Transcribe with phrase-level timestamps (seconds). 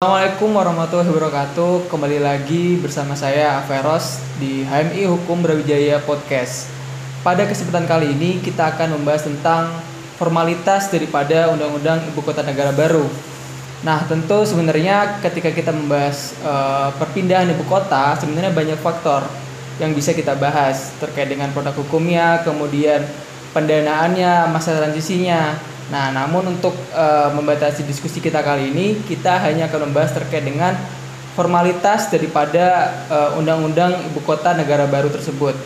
[0.00, 1.92] Assalamualaikum warahmatullahi wabarakatuh.
[1.92, 6.72] Kembali lagi bersama saya Averos di HMI Hukum Brawijaya Podcast.
[7.20, 9.68] Pada kesempatan kali ini kita akan membahas tentang
[10.16, 13.04] formalitas daripada Undang-Undang Ibu Kota Negara Baru.
[13.84, 19.28] Nah, tentu sebenarnya ketika kita membahas eh, perpindahan ibu kota, sebenarnya banyak faktor
[19.84, 23.04] yang bisa kita bahas terkait dengan produk hukumnya, kemudian
[23.52, 25.60] pendanaannya, masa transisinya.
[25.90, 30.78] Nah, namun untuk eh, membatasi diskusi kita kali ini, kita hanya akan membahas terkait dengan
[31.34, 35.58] formalitas daripada eh, Undang-Undang Ibu Kota Negara Baru tersebut.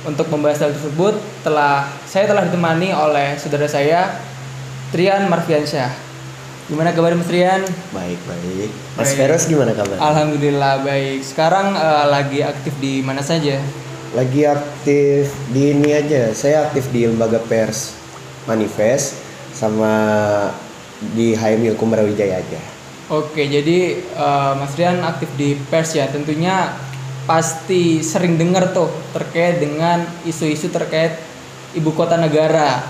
[0.00, 4.12] Untuk membahas hal tersebut, telah saya telah ditemani oleh saudara saya
[4.92, 5.92] Trian Marfiansyah.
[6.68, 7.66] Gimana kabar Mas Trian?
[7.90, 8.70] Baik baik.
[8.94, 9.12] Mas.
[9.12, 9.96] Feros gimana kabar?
[10.00, 11.24] Alhamdulillah baik.
[11.24, 13.56] Sekarang eh, lagi aktif di mana saja?
[14.12, 16.28] Lagi aktif di ini aja.
[16.36, 17.96] Saya aktif di lembaga pers
[18.48, 19.92] Manifest sama
[21.16, 22.60] di HMI Hukum Brawijaya aja.
[23.10, 26.06] Oke, jadi eh, Mas Rian aktif di pers ya.
[26.06, 26.70] Tentunya
[27.26, 31.18] pasti sering dengar tuh terkait dengan isu-isu terkait
[31.74, 32.86] ibu kota negara.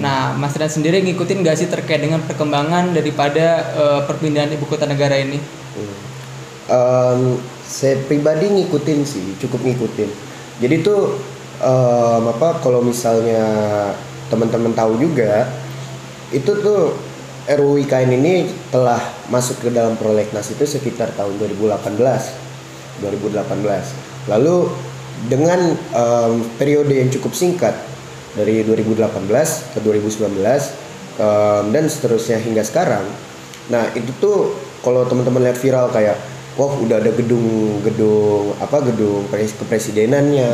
[0.00, 4.88] Nah, Mas Rian sendiri ngikutin gak sih terkait dengan perkembangan daripada eh, perpindahan ibu kota
[4.88, 5.38] negara ini?
[5.76, 5.96] Hmm.
[6.72, 7.20] Em,
[7.68, 10.08] saya pribadi ngikutin sih, cukup ngikutin.
[10.64, 11.20] Jadi tuh
[11.60, 13.44] em, apa kalau misalnya
[14.32, 15.44] teman-teman tahu juga
[16.32, 16.96] itu tuh
[17.42, 21.98] RUU IKN ini telah masuk ke dalam prolegnas itu sekitar tahun 2018.
[23.02, 24.30] 2018.
[24.30, 24.56] Lalu
[25.26, 27.74] dengan em, periode yang cukup singkat
[28.38, 30.32] dari 2018 ke 2019
[31.18, 33.04] em, dan seterusnya hingga sekarang.
[33.70, 36.18] Nah, itu tuh kalau teman-teman lihat viral kayak
[36.58, 40.52] wah udah ada gedung-gedung apa gedung pres- kepresidenannya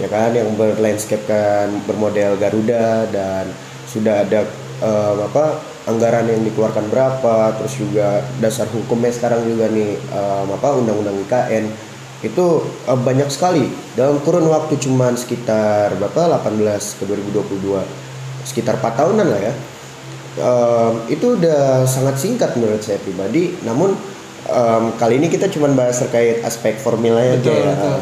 [0.00, 3.46] ya kan yang berlandscape kan bermodel Garuda dan
[3.86, 4.42] sudah ada
[4.82, 10.68] em, apa anggaran yang dikeluarkan berapa terus juga dasar hukumnya sekarang juga nih em, apa
[10.74, 11.70] undang-undang IKN
[12.22, 12.46] itu
[12.86, 13.66] eh, banyak sekali.
[13.98, 17.82] Dalam kurun waktu cuman sekitar berapa 18 ke 2022
[18.46, 19.54] sekitar 4 tahunan lah ya.
[20.38, 23.58] Em, itu udah sangat singkat menurut saya pribadi.
[23.66, 23.92] Namun
[24.48, 27.66] em, kali ini kita cuma bahas terkait aspek formilnya aja Betul, ya.
[27.74, 27.98] betul.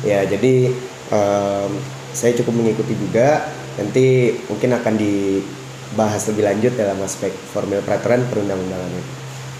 [0.00, 0.54] ya jadi
[1.12, 1.70] em,
[2.16, 3.44] saya cukup mengikuti juga.
[3.78, 4.94] Nanti mungkin akan
[5.90, 9.12] dibahas lebih lanjut dalam aspek formil peraturan perundang-undangan itu.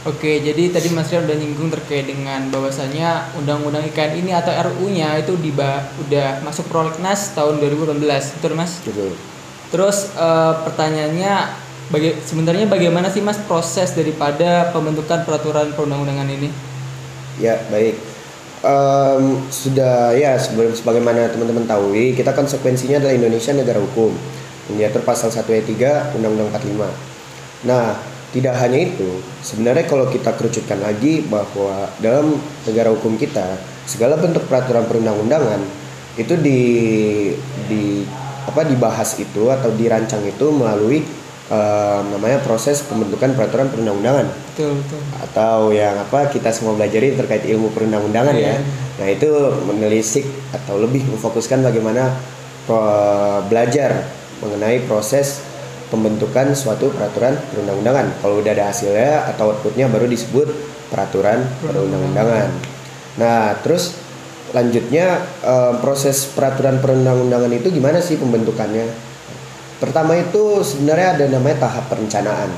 [0.08, 5.20] Oke, jadi tadi Mas Rian udah nyinggung terkait dengan bahwasannya undang-undang IKN ini atau RU-nya
[5.20, 8.00] itu diba udah masuk prolegnas tahun 2018,
[8.41, 8.80] betul Mas?
[8.80, 9.12] Gitu.
[9.68, 11.34] Terus eh, pertanyaannya
[11.92, 16.48] baga- sebenarnya bagaimana sih Mas proses daripada pembentukan peraturan perundang-undangan ini?
[17.36, 18.00] Ya baik.
[18.60, 24.12] Em, sudah ya sebelum sebagaimana teman-teman tahu kita konsekuensinya adalah Indonesia negara hukum
[24.75, 27.66] diatur pasal 1 ayat 3 Undang-Undang 45.
[27.66, 27.86] Nah
[28.31, 29.10] tidak hanya itu
[29.42, 35.59] sebenarnya kalau kita kerucutkan lagi bahwa dalam negara hukum kita segala bentuk peraturan perundang-undangan
[36.14, 36.60] itu di
[37.66, 38.06] di
[38.47, 41.03] apa dibahas itu atau dirancang itu melalui
[41.50, 45.00] em, namanya proses pembentukan peraturan perundang-undangan Betul, betul.
[45.20, 48.54] atau yang apa kita semua pelajari terkait ilmu perundang-undangan Iya.
[48.54, 48.56] ya.
[49.00, 49.26] Nah itu
[49.66, 50.22] menelisik
[50.54, 52.14] atau lebih memfokuskan bagaimana
[52.62, 54.06] pro- belajar
[54.40, 55.44] mengenai proses
[55.92, 58.22] pembentukan suatu peraturan perundang-undangan.
[58.22, 60.48] Kalau udah ada hasilnya atau outputnya baru disebut
[60.88, 62.48] peraturan perundang-undangan.
[63.18, 63.96] Nah terus
[64.50, 69.10] lanjutnya eh, proses peraturan perundang-undangan itu gimana sih pembentukannya?
[69.80, 72.52] Pertama itu sebenarnya ada namanya tahap perencanaan.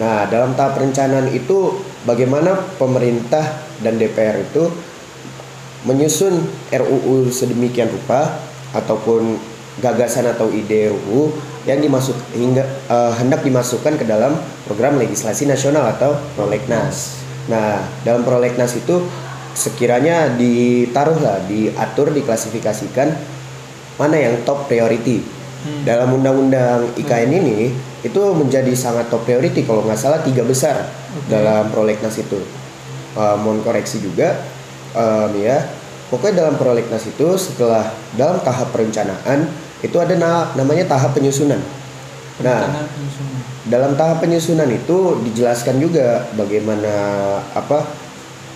[0.00, 4.70] Nah, dalam tahap perencanaan itu bagaimana pemerintah dan DPR itu
[5.86, 6.42] menyusun
[6.72, 8.40] RUU sedemikian rupa
[8.74, 9.38] ataupun
[9.78, 11.32] gagasan atau ide RUU
[11.66, 17.20] yang dimasuk hingga eh, hendak dimasukkan ke dalam program legislasi nasional atau prolegnas.
[17.48, 19.04] Nah, dalam prolegnas itu
[19.56, 23.08] sekiranya ditaruhlah diatur diklasifikasikan
[23.98, 25.38] mana yang top priority.
[25.58, 25.82] Hmm.
[25.82, 27.74] dalam undang-undang IKN ini
[28.06, 30.86] itu menjadi sangat top priority kalau nggak salah tiga besar
[31.26, 32.38] dalam prolegnas itu.
[33.18, 34.38] Eh, mohon koreksi juga
[34.94, 35.66] em, ya
[36.06, 39.50] pokoknya dalam prolegnas itu setelah dalam tahap perencanaan
[39.82, 41.60] itu ada na- namanya tahap penyusunan
[42.38, 43.40] nah penyusunan.
[43.66, 46.94] dalam tahap penyusunan itu dijelaskan juga bagaimana
[47.54, 47.82] apa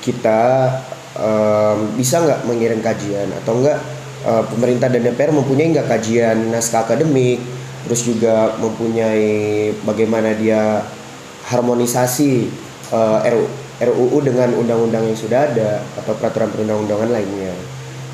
[0.03, 0.71] kita
[1.19, 3.79] em, bisa nggak mengirim kajian atau enggak
[4.27, 7.43] eh, pemerintah dan DPR mempunyai nggak kajian naskah akademik
[7.87, 10.87] terus juga mempunyai bagaimana dia
[11.51, 12.51] harmonisasi
[12.95, 13.47] eh, RU,
[13.83, 17.55] RUU dengan undang-undang yang sudah ada atau peraturan perundang-undangan lainnya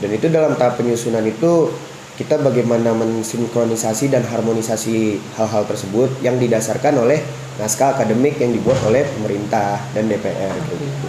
[0.00, 1.68] dan itu dalam tahap penyusunan itu
[2.18, 7.22] kita bagaimana mensinkronisasi dan harmonisasi hal-hal tersebut yang didasarkan oleh
[7.62, 11.06] naskah akademik yang dibuat oleh pemerintah dan DPR gitu.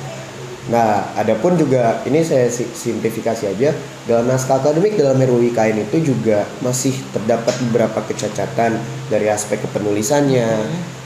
[0.69, 3.73] Nah, adapun juga ini saya simplifikasi aja
[4.05, 8.77] dalam naskah akademik dalam RUU IKN itu juga masih terdapat beberapa kecacatan
[9.09, 10.45] dari aspek kepenulisannya,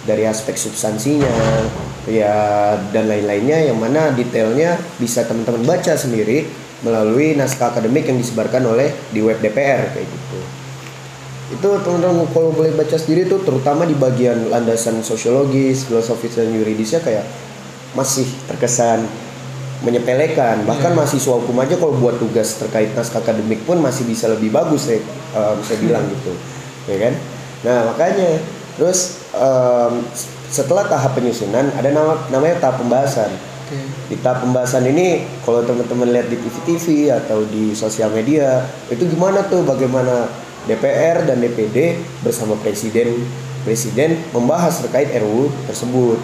[0.04, 1.32] dari aspek substansinya,
[2.12, 2.36] ya
[2.92, 6.44] dan lain-lainnya yang mana detailnya bisa teman-teman baca sendiri
[6.84, 10.40] melalui naskah akademik yang disebarkan oleh di web DPR kayak gitu.
[11.60, 17.00] Itu teman-teman kalau boleh baca sendiri tuh terutama di bagian landasan sosiologis, filosofis dan yuridisnya
[17.00, 17.24] kayak
[17.96, 19.08] masih terkesan
[19.84, 20.64] menyepelekan.
[20.64, 20.98] Bahkan yeah.
[20.98, 25.00] mahasiswa hukum aja kalau buat tugas terkait naskah akademik pun masih bisa lebih bagus saya
[25.36, 26.32] um, saya bilang gitu
[26.88, 27.14] ya kan?
[27.64, 28.40] Nah makanya
[28.76, 30.04] terus um,
[30.50, 33.30] setelah tahap penyusunan ada nama namanya tahap pembahasan
[33.74, 34.18] Okay.
[34.22, 38.62] Tahap pembahasan ini kalau teman-teman lihat di TV-TV atau di sosial media
[38.94, 40.30] itu gimana tuh bagaimana
[40.70, 43.26] DPR dan DPD bersama presiden
[43.68, 46.20] presiden membahas terkait RUU tersebut.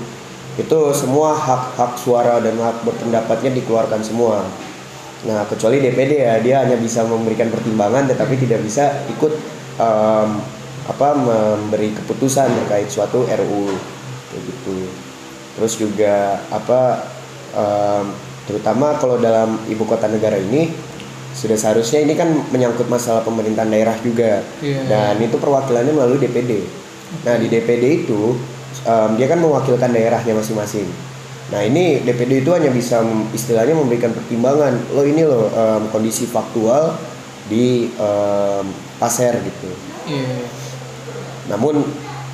[0.60, 4.44] Itu semua hak-hak suara dan hak berpendapatnya dikeluarkan semua.
[5.28, 9.36] Nah, kecuali DPD ya, dia hanya bisa memberikan pertimbangan tetapi tidak bisa ikut
[9.80, 10.40] um,
[10.88, 13.72] apa memberi keputusan terkait suatu RUU
[14.31, 14.78] kayak gitu.
[15.60, 17.04] Terus juga apa
[17.54, 18.13] um,
[18.50, 20.74] terutama kalau dalam ibu kota negara ini
[21.34, 26.66] sudah seharusnya ini kan menyangkut masalah pemerintahan daerah juga yeah, dan itu perwakilannya melalui DPD.
[27.25, 28.36] Nah di DPD itu
[28.84, 30.90] um, dia kan mewakilkan daerahnya masing-masing.
[31.50, 33.01] Nah ini DPD itu hanya bisa
[33.34, 36.98] istilahnya memberikan pertimbangan lo ini lo um, kondisi faktual
[37.50, 38.66] di um,
[38.98, 39.69] pasir gitu.
[40.10, 40.46] Yeah.
[41.50, 41.81] Namun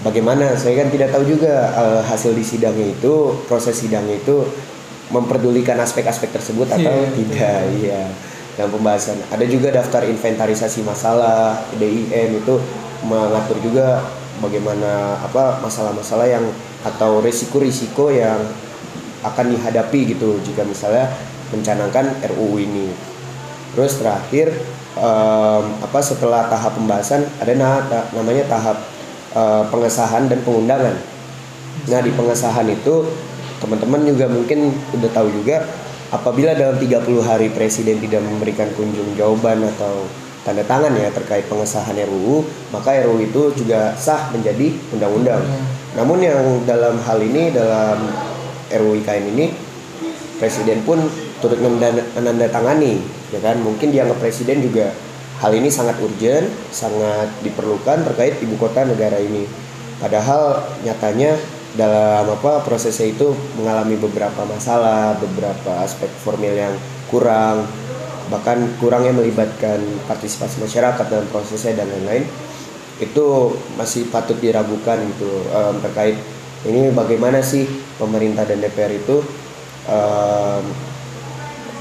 [0.03, 4.43] bagaimana saya kan tidak tahu juga uh, hasil di sidangnya itu proses sidangnya itu
[5.13, 7.59] memperdulikan aspek-aspek tersebut atau yeah, tidak?
[7.77, 8.01] iya.
[8.55, 9.19] Dalam pembahasan.
[9.29, 12.55] Ada juga daftar inventarisasi masalah DIM itu
[13.03, 13.99] mengatur juga
[14.39, 16.45] bagaimana apa masalah-masalah yang
[16.87, 18.39] atau risiko-risiko yang
[19.27, 20.39] akan dihadapi gitu.
[20.39, 21.11] Jika misalnya
[21.51, 22.87] mencanangkan RUU ini.
[23.75, 24.55] Terus terakhir
[24.95, 27.83] um, apa setelah tahap pembahasan ada nah,
[28.15, 28.77] namanya tahap
[29.35, 30.95] uh, pengesahan dan pengundangan.
[31.91, 33.03] Nah di pengesahan itu
[33.65, 35.65] teman-teman juga mungkin udah tahu juga
[36.13, 40.05] apabila dalam 30 hari presiden tidak memberikan kunjung jawaban atau
[40.45, 45.41] tanda tangan ya terkait pengesahan RUU maka RUU itu juga sah menjadi undang-undang.
[45.41, 45.65] Hmm.
[45.97, 47.97] Namun yang dalam hal ini dalam
[48.69, 49.49] RUU IKN ini
[50.37, 51.01] presiden pun
[51.41, 53.01] turut menandatangani
[53.33, 54.93] ya kan mungkin dianggap presiden juga
[55.41, 59.49] hal ini sangat urgent, sangat diperlukan terkait ibu kota negara ini.
[59.99, 61.35] Padahal nyatanya
[61.75, 66.73] dalam apa prosesnya itu mengalami beberapa masalah, beberapa aspek formil yang
[67.11, 67.67] kurang,
[68.31, 72.25] bahkan kurangnya melibatkan partisipasi masyarakat dalam prosesnya dan lain-lain
[73.03, 73.25] itu
[73.75, 75.29] masih patut diragukan gitu.
[75.51, 76.15] Um, terkait
[76.63, 77.67] ini bagaimana sih
[77.99, 79.19] pemerintah dan DPR itu
[79.91, 80.63] um,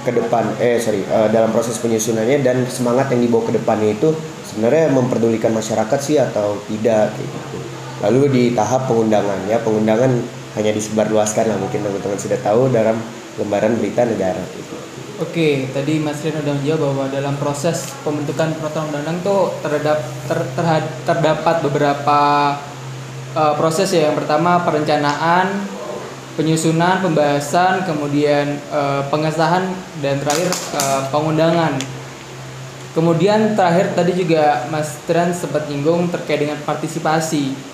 [0.04, 4.12] ke depan eh sorry uh, dalam proses penyusunannya dan semangat yang dibawa ke depannya itu
[4.44, 7.73] sebenarnya memperdulikan masyarakat sih atau tidak gitu
[8.04, 10.12] lalu di tahap pengundangan ya pengundangan
[10.54, 13.00] hanya disebarluaskan lah mungkin teman-teman sudah tahu dalam
[13.40, 14.76] lembaran berita negara itu.
[15.22, 20.38] Oke, tadi Mas Rian sudah menjawab bahwa dalam proses pembentukan peraturan undang-undang itu terhadap ter,
[20.58, 20.66] ter,
[21.06, 22.18] terdapat beberapa
[23.38, 24.10] uh, proses ya.
[24.10, 25.70] Yang pertama perencanaan,
[26.34, 29.70] penyusunan, pembahasan, kemudian uh, pengesahan
[30.02, 30.50] dan terakhir
[30.82, 31.78] uh, pengundangan.
[32.94, 37.73] Kemudian terakhir tadi juga Mas Trian sempat nyinggung terkait dengan partisipasi.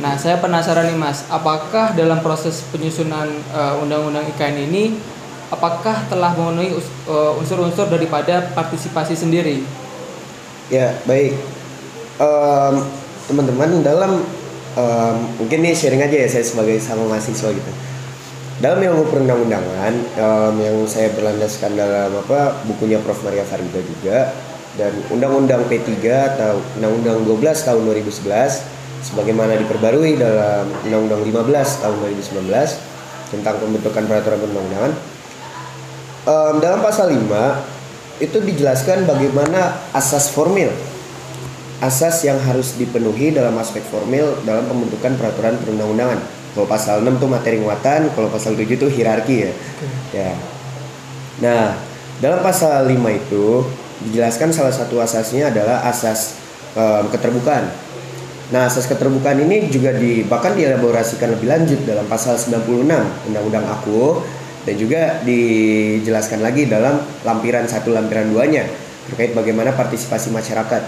[0.00, 4.96] Nah, saya penasaran nih Mas, apakah dalam proses penyusunan uh, Undang-Undang IKN ini
[5.52, 6.72] apakah telah memenuhi
[7.04, 9.60] uh, unsur-unsur daripada partisipasi sendiri?
[10.72, 11.36] Ya, baik.
[12.16, 12.88] Um,
[13.28, 14.24] teman-teman dalam
[14.80, 17.72] um, mungkin nih sharing aja ya saya sebagai sama mahasiswa gitu.
[18.60, 24.32] Dalam ilmu perundang-undangan um, yang saya berlandaskan dalam apa bukunya Prof Maria Farida juga
[24.80, 31.96] dan Undang-Undang P3 atau Undang-Undang 12 tahun 2011 sebagaimana diperbarui dalam Undang-Undang 15 tahun
[32.48, 34.92] 2019 tentang pembentukan peraturan perundang-undangan.
[36.28, 40.68] Um, dalam pasal 5 itu dijelaskan bagaimana asas formil
[41.80, 46.20] asas yang harus dipenuhi dalam aspek formil dalam pembentukan peraturan perundang-undangan.
[46.52, 49.52] Kalau pasal 6 itu materi muatan, kalau pasal 7 itu hierarki ya.
[50.12, 50.30] Ya.
[51.40, 51.64] Nah,
[52.20, 53.64] dalam pasal 5 itu
[54.04, 56.36] dijelaskan salah satu asasnya adalah asas
[56.76, 57.72] um, keterbukaan
[58.50, 62.82] Nah, asas keterbukaan ini juga di bahkan dielaborasikan lebih lanjut dalam pasal 96
[63.30, 64.26] Undang-Undang Aku
[64.66, 68.66] dan juga dijelaskan lagi dalam lampiran satu lampiran duanya
[69.06, 70.82] terkait bagaimana partisipasi masyarakat.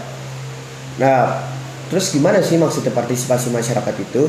[0.99, 1.39] Nah,
[1.87, 4.23] terus gimana sih maksudnya partisipasi masyarakat itu?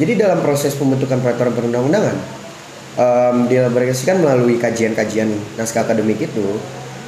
[0.00, 2.16] Jadi dalam proses pembentukan peraturan perundang-undangan,
[2.98, 6.58] um, dielaborasikan melalui kajian-kajian naskah akademik itu,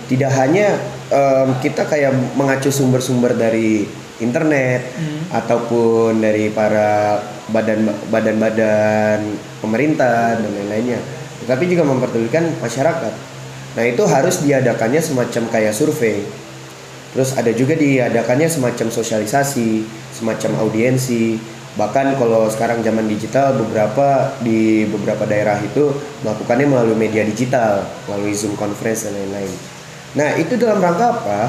[0.06, 0.78] tidak hanya
[1.10, 3.90] um, kita kayak mengacu sumber-sumber dari
[4.22, 5.32] internet hmm.
[5.32, 7.20] ataupun dari para
[7.52, 9.22] badan badan-badan
[9.60, 11.00] pemerintah dan lain-lainnya,
[11.44, 13.14] tetapi juga memperdulikan masyarakat.
[13.76, 16.24] Nah itu harus diadakannya semacam kayak survei
[17.16, 21.40] Terus ada juga diadakannya semacam sosialisasi, semacam audiensi.
[21.80, 28.36] Bahkan kalau sekarang zaman digital beberapa di beberapa daerah itu melakukannya melalui media digital, melalui
[28.36, 29.48] Zoom conference dan lain-lain.
[30.12, 31.40] Nah, itu dalam rangka apa?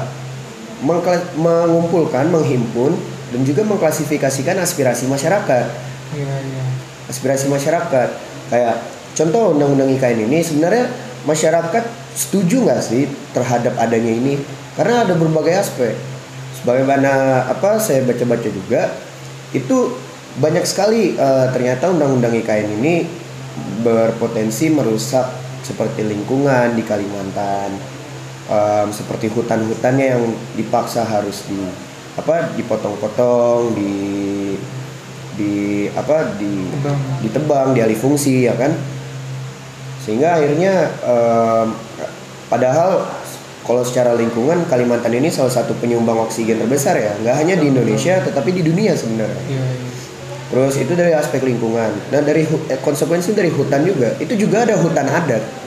[0.82, 2.94] Mengumpulkan, menghimpun
[3.34, 5.66] dan juga mengklasifikasikan aspirasi masyarakat.
[6.14, 6.64] Iya, iya.
[7.10, 8.08] Aspirasi masyarakat.
[8.48, 8.76] Kayak
[9.12, 10.88] contoh undang-undang IKN ini sebenarnya
[11.26, 14.38] masyarakat setuju nggak sih terhadap adanya ini?
[14.78, 15.98] karena ada berbagai aspek
[16.62, 18.94] sebagaimana apa saya baca-baca juga
[19.50, 19.98] itu
[20.38, 23.02] banyak sekali uh, ternyata undang-undang IKN ini
[23.82, 25.26] berpotensi merusak
[25.66, 27.74] seperti lingkungan di Kalimantan
[28.48, 30.24] um, seperti hutan-hutannya yang
[30.56, 31.60] dipaksa harus di
[32.18, 33.94] apa dipotong-potong di
[35.38, 36.98] di apa di Tebang.
[37.22, 38.74] ditebang dialih fungsi ya kan?
[40.02, 41.78] Sehingga akhirnya um,
[42.50, 43.06] padahal
[43.62, 47.12] kalau secara lingkungan Kalimantan ini salah satu penyumbang oksigen terbesar ya.
[47.22, 49.44] Nggak hanya di Indonesia tetapi di dunia sebenarnya.
[49.46, 49.86] Ya, ya.
[50.48, 51.92] terus itu dari aspek lingkungan.
[52.08, 55.57] Dan dari eh, konsekuensi dari hutan juga itu juga ada hutan adat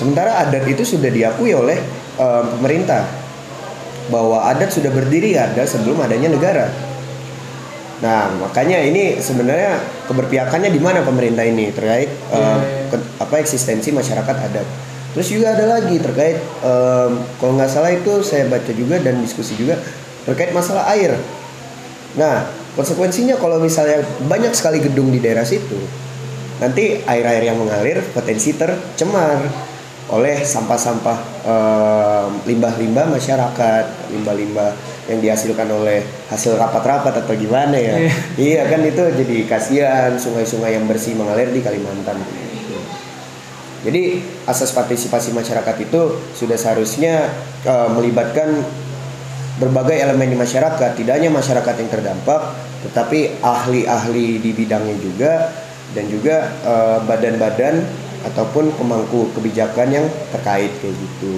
[0.00, 1.76] sementara adat itu sudah diakui oleh
[2.16, 3.04] um, pemerintah
[4.08, 6.72] bahwa adat sudah berdiri ada sebelum adanya negara
[8.00, 9.76] nah makanya ini sebenarnya
[10.08, 12.56] keberpihakannya di mana pemerintah ini terkait ya,
[12.88, 12.96] ya.
[13.20, 14.64] apa eksistensi masyarakat adat
[15.10, 19.58] Terus juga ada lagi terkait um, kalau nggak salah itu saya baca juga dan diskusi
[19.58, 19.74] juga
[20.22, 21.18] terkait masalah air.
[22.14, 22.46] Nah,
[22.78, 25.78] konsekuensinya kalau misalnya banyak sekali gedung di daerah situ,
[26.62, 29.42] nanti air-air yang mengalir potensi tercemar
[30.10, 31.18] oleh sampah-sampah
[32.46, 34.70] limbah-limbah masyarakat, limbah-limbah
[35.10, 37.98] yang dihasilkan oleh hasil rapat-rapat atau gimana ya.
[37.98, 42.22] iya, iya kan itu jadi kasihan sungai-sungai yang bersih mengalir di Kalimantan.
[43.80, 47.32] Jadi asas partisipasi masyarakat itu sudah seharusnya
[47.64, 48.60] uh, melibatkan
[49.56, 52.56] berbagai elemen di masyarakat, tidak hanya masyarakat yang terdampak,
[52.88, 55.32] tetapi ahli-ahli di bidangnya juga
[55.92, 57.84] dan juga eh, badan-badan
[58.26, 61.34] ataupun pemangku kebijakan yang terkait kayak gitu.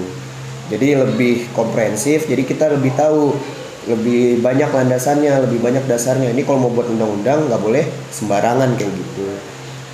[0.71, 3.35] Jadi lebih komprehensif, jadi kita lebih tahu
[3.83, 6.31] lebih banyak landasannya, lebih banyak dasarnya.
[6.31, 7.83] Ini kalau mau buat undang-undang nggak boleh
[8.15, 9.27] sembarangan kayak gitu.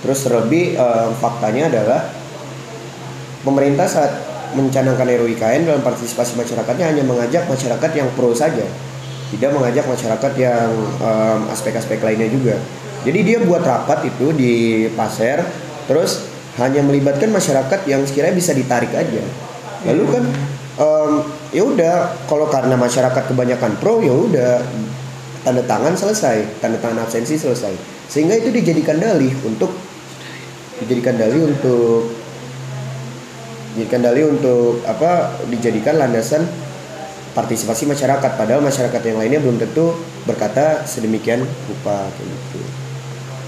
[0.05, 2.05] Terus terlebih uh, faktanya adalah
[3.41, 4.11] pemerintah saat
[4.53, 8.65] mencanangkan RUU IKN dalam partisipasi masyarakatnya hanya mengajak masyarakat yang pro saja,
[9.33, 10.69] tidak mengajak masyarakat yang
[11.53, 12.55] aspek-aspek um, lainnya juga.
[13.05, 14.53] Jadi dia buat rapat itu di
[14.93, 15.45] pasar,
[15.89, 19.23] terus hanya melibatkan masyarakat yang sekiranya bisa ditarik aja.
[19.85, 20.23] Lalu kan
[20.81, 21.11] um,
[21.53, 21.93] ya udah
[22.25, 24.63] kalau karena masyarakat kebanyakan pro ya udah
[25.45, 27.75] tanda tangan selesai, tanda tangan absensi selesai.
[28.09, 29.69] Sehingga itu dijadikan dalih untuk
[30.81, 32.09] dijadikan dalih untuk
[33.75, 36.43] dijadikan dalih untuk apa dijadikan landasan
[37.37, 39.93] partisipasi masyarakat padahal masyarakat yang lainnya belum tentu
[40.25, 42.59] berkata sedemikian rupa kayak gitu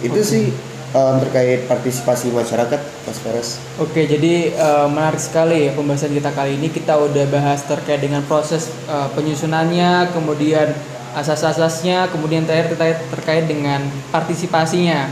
[0.01, 0.29] itu okay.
[0.29, 0.46] sih
[0.95, 6.55] um, terkait partisipasi masyarakat Mas Feres Oke jadi uh, menarik sekali ya pembahasan kita kali
[6.55, 10.71] ini kita udah bahas terkait dengan proses uh, penyusunannya kemudian
[11.12, 13.83] asas-asasnya kemudian terakhir terkait, terkait dengan
[14.15, 15.12] partisipasinya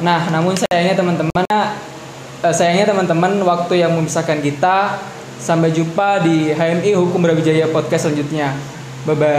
[0.00, 1.46] nah namun sayangnya teman-teman
[2.42, 4.98] uh, sayangnya teman-teman waktu yang memisahkan kita.
[5.42, 8.54] Sampai jumpa di HMI Hukum Brawijaya podcast selanjutnya.
[9.02, 9.30] Bye bye.